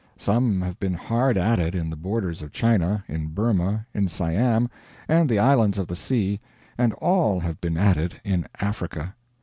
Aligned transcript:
Some 0.17 0.61
have 0.61 0.79
been 0.79 0.95
hard 0.95 1.37
at 1.37 1.59
it 1.59 1.75
in 1.75 1.91
the 1.91 1.95
borders 1.95 2.41
of 2.41 2.51
China, 2.51 3.03
in 3.07 3.27
Burma, 3.27 3.85
in 3.93 4.07
Siam, 4.07 4.67
and 5.07 5.29
the 5.29 5.37
islands 5.37 5.77
of 5.77 5.85
the 5.85 5.95
sea; 5.95 6.41
and 6.75 6.91
all 6.93 7.39
have 7.39 7.61
been 7.61 7.77
at 7.77 7.97
it 7.97 8.15
in 8.23 8.47
Africa. 8.59 9.13